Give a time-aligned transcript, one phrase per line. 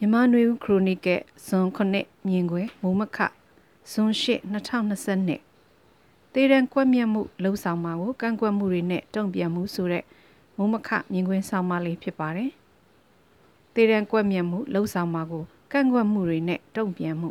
[0.00, 3.18] မြန်မာနွေဦးခရိုနီကယ်ဇွန်9မြင်ကွယ်မိုးမခ
[3.90, 4.38] ဇွန်8
[4.94, 10.04] 2022တေရန်ကွက်မြက်မှုလှုံ့ဆော်မှာကိုကန့်ကွက်မှုတွေနဲ့တုံ့ပြန်မှုဆိုတဲ့
[10.56, 12.50] မိုးမခမြင်ကွင်းဆောင်မလေးဖြစ်ပါတယ်။
[13.74, 17.30] တေရန်ကွက်မြက်မှုလှုံ့ဆော်မှာကိုကန့်ကွက်မှုတွေနဲ့တုံ့ပြန်မှု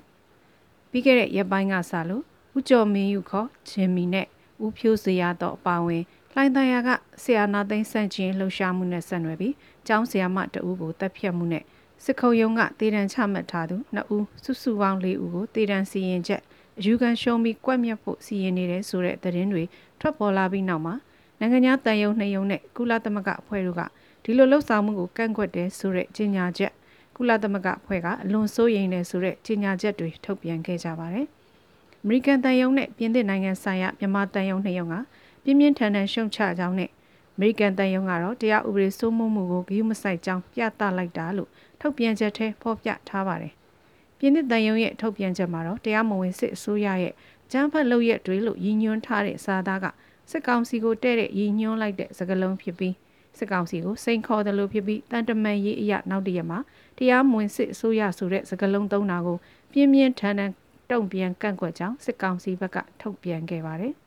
[0.89, 2.23] ပြီးခဲ့တဲ့ရက်ပိုင်းကစလို့
[2.57, 4.27] ဦးကျော်မင်းယူခေါ်ချင်းမီနဲ့
[4.63, 6.03] ဦးဖြိုးစရာတော့အပါဝင်
[6.33, 6.89] လှိုင်းတန်ရက
[7.23, 9.53] ဆရာနာသိန်းစန့်ချင်းလှုပ်ရှားမှုနဲ့ဆက်နွယ်ပြီး
[9.87, 11.65] ကျောင်းဆရာမတအူးကိုတပ်ဖြတ်မှုနဲ့
[12.03, 16.41] စစ်ခုံရုံးကတေတံချမှတ်ထားသူနှစ်ဦးစုစုပေါင်း၄ဦးကိုတေတံစီရင်ချက်
[16.79, 19.63] အယူခံရှုံးပြီးကွက်မြက်ဖို့စီရင်နေတဲ့ဆိုတဲ့သတင်းတွေ
[19.99, 20.95] ထွက်ပေါ်လာပြီးနောက်မှာ
[21.39, 23.81] နိုင်ငံသားတန်ယုံနှစ်ယုံနဲ့ကုလသမဂ္ဂအဖွဲ့တို့က
[24.23, 26.73] ဒီလိုလှုပ်ဆောင်မှုကိုကန့်ကွက်တယ်ဆိုတဲ့ကြေညာချက်
[27.15, 31.25] ကုလသမဂ္ဂအဖွဲ့ကအလွန်စိုးရိမ်တယ်ဆိုတဲ့ကြေညာချက်တွေထုတ်ပြန်ခဲ့ကြပါတယ်။
[32.03, 34.95] အမေရိကန်တန်ယုံနဲ့ပြင်သစ်နိုင်ငံဆိုင်ရာမြန်မာတန်ယုံနှစ်ယုံက
[35.43, 36.89] ပြင်းပြင်းထန်ထန်ရှုံချကြောင်းနဲ့
[37.37, 41.49] အမေရိကန်တန်ယုံကတော့တရားဥပဒေစိုးမိုးမှုကိုဂရုမစိုက်ကြောင်းပြသလိုက်တာလို့
[41.81, 43.53] ထုတ်ပြန်ချက်ထဲဖော်ပြထားပါတယ်။
[44.17, 47.13] ပြည်내တန်ယုံရဲ့ထုတ်ပြန်ချက်မှာတော့တရားမဝင်စစ်အစိုးရရဲ့
[47.51, 49.85] ကျန်းဖတ်လုပ်ရက်တွေလို့ရည်ညွှန်းထားတဲ့စာသားက
[50.31, 52.93] စစ်ကောင်စီကိုတဲ့တဲ့ရည်ညွှန်းလိုက်တဲ့စကားလုံးဖြစ်ပြီး
[53.37, 56.59] စစ်ကောင်စီကိုစိန်ခေါ်တယ်လို့ဖြစ်ပြီးတန်တမန်ရေးအရာနောက်တရက်မှာ
[56.97, 59.37] တရားမဝင်စစ်အစိုးရဆိုတဲ့စကားလုံးသုံးတာကို
[59.71, 60.51] ပြင်းပြင်းထန်ထန်
[60.91, 63.95] တုံ့ပြန်ကန့်ကွက်ကြောင်းစစ်ကောင်စီဘက်ကထုတ်ပြန်ခဲ့ပါတယ်။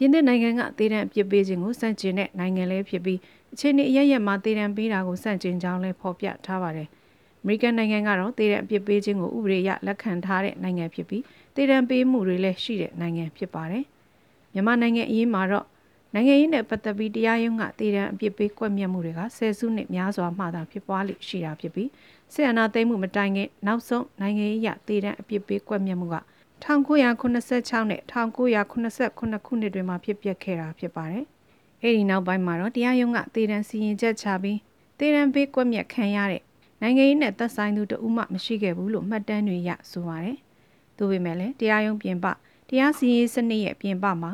[0.00, 3.18] ပြည်내နိုင်ငံကတည်တံ့အပြစ်ပေးခြင်းကိုစန့်ကျင်တဲ့နိုင်ငံလေးဖြစ်ပြီး
[3.52, 6.88] အခြေအနေအရရက်မှာတည်တံ့ပေးတာကိုစန့်ကျင်ကြောင်းလည်းဖော်ပြထားပါတယ်။
[7.42, 11.22] အမေရိကန်နိုင်ငံကတော့တည်တံ့အပြစ်ပေးခြင်းကိုဥပဒေအရလက်ခံထားတဲ့နိုင်ငံဖြစ်ပြီး
[11.54, 13.84] တည်တံ့ပေးမှုတွေလည်းရှိတဲ့နိုင်ငံဖြစ်ပါတယ်။
[14.52, 15.66] မြန်မာနိုင်ငံအရေးမှာတော့
[16.14, 21.88] နိုင်ငံရေးနဲ့ပတ်သက်ပြီးတရားရုံးကတည်တံ့အပြစ်ပေးကွက်မြက်မှုတွေကဆယ်စုနှစ်များစွာမှသာဖြစ်ပွားလိရှိတာဖြစ်ပြီး
[22.32, 26.16] ဆီယနာသိမ်းမှုမတိုင်ခင်နောက်ဆုံးနိုင်ငံရေးအရတည်တံ့အပြစ်ပေးကွက်မြက်မှုက
[26.64, 31.24] 1986နဲ့1989ခုနှစ်တွေမှာဖြစ်ပျက်ခဲ့တာဖြစ်ပါတယ်။
[31.82, 34.58] အဲဒီနောက်ပိုင်းမှာတော့တရားရုံးကတေတံစီရင်ချက်ချပြီး
[34.98, 36.42] တေတံပေးကွက်မြက်ခံရတဲ့
[36.80, 40.38] နိုင်ငံရေးနဲ့သက်ဆိုင်သူတဦးမှမရှိခဲ့ဘူးလို့မှတ်တမ်းတွေရဆိုပါတယ်။
[40.98, 42.26] သို့ပေမဲ့လည်းတရားရုံးပြင်ပ
[42.68, 44.32] တရားစီရင်စနစ်ရဲ့ပြင်ပမှာ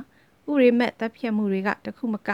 [0.50, 2.28] ဥရိမဲ့တပ်ဖြတ်မှုတွေကတခုမက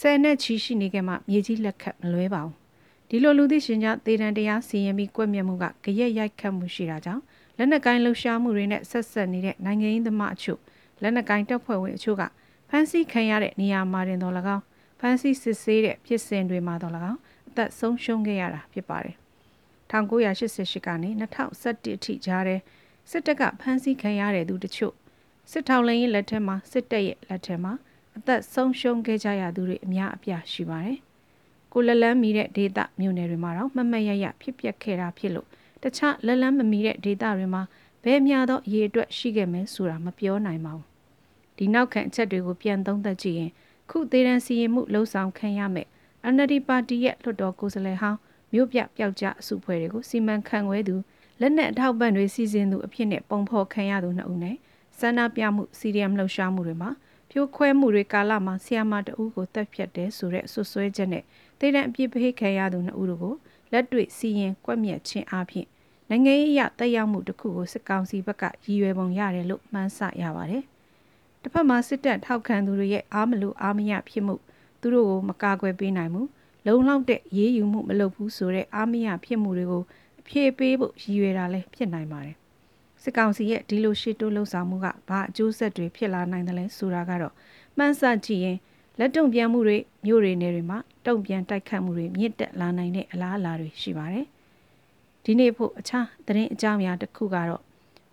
[0.00, 2.56] ဆယ်နဲ့ချီရှိနေခဲ့မှမြေကြီးလက်ခတ်မလွဲပါဘူး။
[3.08, 7.22] ဒီလိုလူသိရှင်ကြားတေတံတရားစီရင်ပြီးကွက်မြက်မှုကကြရက်ရိုက်ခတ်မှုရှိတာကြောင့်
[7.58, 10.60] လက်နက်ကိုင်းလှုပ်ရှားမှုတွေနဲ့ဆက်ဆက်နေတဲ့နိုင်ငံရေးသမားအချို့
[11.02, 12.22] လက်နက်ကိုင်းတပ်ဖွဲ့ဝင်အချို့က
[12.70, 14.64] ဖမ်းဆီးခံရတဲ့နေရာမှာတင်တော်၎င်း
[15.00, 19.16] ဖမ်းဆီးစစ်ဆေးတဲ့ဖြစ်စဉ်တွေမှာတော်၎င်းအသက်ဆုံးရှုံးခဲ့ရတာဖြစ်ပါတယ်
[19.90, 22.60] 1988ကနေ2011အထိကြားတဲ့
[23.10, 24.94] စစ်တပ်ကဖမ်းဆီးခံရတဲ့သူတချို့
[25.50, 27.72] စစ်ထောင်လိုင်းရဲ့လက်ထက်မှာစစ်တပ်ရဲ့လက်ထက်မှာ
[28.16, 30.98] အသက်ဆုံးရှုံးခဲ့ကြရသူတွေအများအပြားရှိပါတယ်
[31.72, 35.48] ကိုလလန်းမီတဲ့ဒေသမြို့နယ်တွေမှာတော့မမတ်ရရဖြစ်ပျက်ခဲ့တာဖြစ်လို့
[35.82, 37.62] တခြားလက်လန်းမမီတဲ့ဒေတာတွေမှာ
[38.04, 40.86] ဘယ်များသောရေအတွက်ရှိခဲ့မယ်ဆိုတာမပြောနိုင်ပါဘူး။
[41.56, 43.50] ဒီနောက်ခံအချက်တွေကိုပြန်သုံးသပ်ကြည့်ရင်
[43.90, 45.88] ခုသေးတန်းစီရင်မှုလှုံ့ဆော်ခံရမယ်
[46.32, 48.18] NLD ပါတီရဲ့လွှတ်တော်ကိုယ်စားလှယ်ဟောင်း
[48.52, 50.96] မြို့ပြပျောက်ကြားအစုဖွဲ့တွေကိုစီမံခန့်ခွဲသူ
[51.40, 54.56] လက်နက်အထောက်ပံ့တွေစီစဉ်သူအဖြစ်နဲ့ပုံဖော်ခံရသူနှစ်ဦးနဲ့
[54.98, 56.90] စန္ဒပြမှု CDM လှုပ်ရှားမှုတွေမှာ
[57.30, 61.24] ဖြိုးခွဲမှုတွေကာလမှာဆီယာမာတအူးကိုတက်ဖြတ်တယ်ဆိုတဲ့ဆွဆွဲချက်နဲ့
[61.60, 63.34] တေတံအပြစ်ပေးခံရသူနှစ်ဦးတို့ကို
[63.72, 65.66] လက်တွေ့စီရင်ကွက်မြက်ခြင်းအပြင်
[66.08, 70.62] နိုင်ငံရေးအရတက်ရောက်မှုတစ်ခုကိုစစ်ကောင်စီဘက်ကရည်ရွယ်ပုံရတယ်လို့မှန်းဆရပါတယ်။
[71.42, 74.34] တစ်ဖက်မှာစစ်တပ်ထောက်ခံသူတွေရဲ့အားမလို့အားမရဖြစ်မှု
[74.80, 76.28] သူတို့ကိုမကာကွယ်ပေးနိုင်ဘူး
[76.66, 79.82] လုံလောက်တဲ့ရေးယူမှုမလုပ်ဘူးဆိုတဲ့အားမရဖြစ်မှုတွေကို
[80.20, 82.36] အပြေပေးဖို့ရည်ရွယ်တာလည်းဖြစ်နိုင်ပါတယ်။
[83.02, 87.34] စစ်ကောင်စီရဲ့ဒီလိုရှေ့တိုးလှုပ်ဆောင်မှုကဘာအကျိုးဆက်တွေဖြစ်လာနိုင်တယ်လဲဆိုတာကတော့
[87.76, 88.58] မှန်းဆကြည့်ရင်
[88.98, 89.76] လက်တုံပြန်မှုတွေ
[90.06, 94.26] မြို့တွေနယ်တွေမှာတုံပြန်တိုက်ခတ်မှုတွေမြင့်တက်လာနိုင်တဲ့အလားအလာတွေရှိပါတယ်။
[95.24, 97.62] ဒီနေ့ဖို့အခြားသတင်းအကြောင်းအရာတစ်ခုကတော့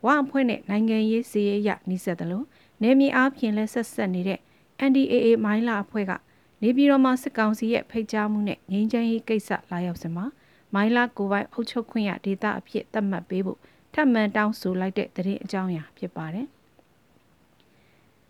[0.05, 2.45] ဝအဖွဲနဲ့နိုင်ငံရေးစီးရေးရနှိစက်တယ်လို့
[2.81, 4.39] နေမြေအားဖြင့်လဲဆက်ဆက်နေတဲ့
[4.89, 6.11] NDAA မိုင်းလာအဖွဲ့က
[6.61, 10.25] နေပြည်တော်မှာစစ်ကောင်စီရဲ့ဖိတ်ကြားမှုနဲ့ငြိမ်းချမ်းရေးကိစ္စလာရောက်စမှာ
[10.73, 13.59] မိုင်းလာကိုပိုင်အုပ်ချုပ်ခွင့်ရဒေသအဖြစ်သတ်မှတ်ပေးဖို့
[13.93, 16.47] ထပ်မံတောင်းဆိုလိုက်တဲ့သတင်းအကြောင်းအရာဖြစ်ပါတယ်။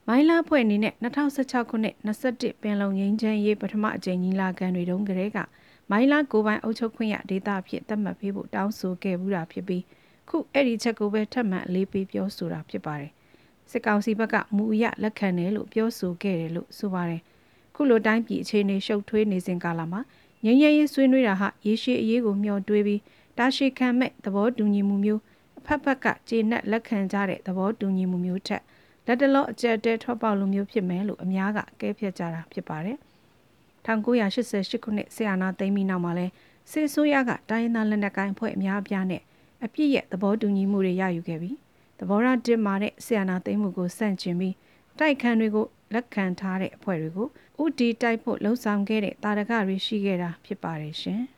[0.07, 5.37] မိုင်းလာဖွဲ့အနေနဲ့2016ခုနှစ်21ပင်လုံငင်းချမ်းရေးပထမအကြိမ်ညီလာခံတွေတုန်းကတည်းက
[5.89, 9.83] မိုင်းလာကိုပိုင်အုပ်ချုပ်ခွင့်ရဒေသအဖြစ်သတ်မှတ်ပေးဖို့တောင်းဆိုခဲ့မှုတာဖြစ်ပြီး
[10.29, 13.11] ခုအဲ့ဒီချက်ကိုပဲထပ်မံအလေးပေးပြောဆိုတာဖြစ်ပါတယ်။
[13.71, 17.21] စစ်ကောင်စီဘက်ကမူအရလက်ခံတယ်လို့ပြောဆိုခဲ့တယ်လို့ဆိုပါတယ်။
[17.75, 20.01] ခုလိုတိုင်းပြည်အခြေအနေရှုပ်ထွေးနေစဉ်ကာလမှာ
[20.45, 23.01] ငញ្ញရေးဆွေးနွေးတာဟာရေရှည်အရေးကိုမျှော်တွေးပြီး
[23.38, 25.21] တာရှိခံမဲ့သဘောတူညီမှုမျိုး
[25.59, 28.63] အဖက်ဖက်ကကျေနပ်လက်ခံကြတဲ့သဘောတူညီမှုမျိုးထက်
[29.07, 32.97] လက်တလောအကျက်တဲထွက်ပေါက်လိုမျိုးဖြစ်မယ်လို့အများကအကဲဖြတ်ကြတာဖြစ်ပါတယ်။
[33.85, 36.27] 1988ခုနှစ်ဆီယနာသိမ်းပြီးနောက်မှာလဲ
[36.71, 39.21] စစ်ဆိုးရကတိုင်းသားလက်နက်ကိုင်းဖွဲ့အများအပြားနဲ့
[39.65, 41.57] အပြစ်ရဲ့သဘောတူညီမှုတွေရယူခဲ့ပြီး
[42.00, 44.55] သဘောရတစ်မာတဲ့ဆီယနာသိမ်းမှုကိုစန့်ကျင်ပြီး
[45.00, 47.27] တိုက်ခန်းတွေကိုလက်ခံထားတဲ့အဖွဲ့တွေကို
[47.63, 51.23] ဥတီတိုက်ဖို့လှုံ့ဆော်ခဲ့တဲ့တာရကတွေရှိခဲ့တာဖြစ်ပါတယ်ရှင်။